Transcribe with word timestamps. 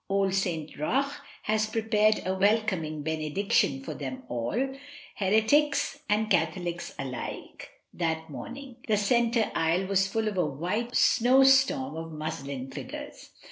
Old 0.09 0.33
St 0.33 0.75
Roch 0.79 1.13
had 1.43 1.71
prepared 1.71 2.23
a 2.25 2.33
welcoming 2.33 3.03
benediction 3.03 3.83
for 3.83 3.93
them 3.93 4.23
all, 4.29 4.73
heretics 5.17 5.99
and 6.09 6.27
Catholics 6.27 6.95
alike, 6.97 7.69
that 7.93 8.27
morning. 8.27 8.77
The 8.87 8.97
centre 8.97 9.51
aisle 9.53 9.85
was 9.85 10.07
full 10.07 10.27
of 10.27 10.39
a 10.39 10.45
white 10.47 10.95
snowstorm 10.95 11.95
of 11.97 12.11
muslin 12.13 12.71
figures. 12.71 13.29